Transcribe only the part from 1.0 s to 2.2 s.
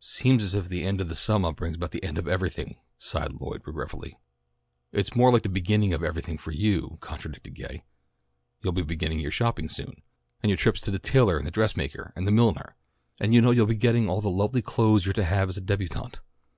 the summah brings the end